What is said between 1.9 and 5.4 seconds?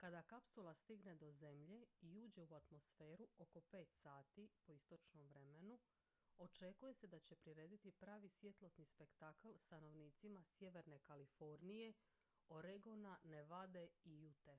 i uđe u atmosferu oko 5 sati po istočnom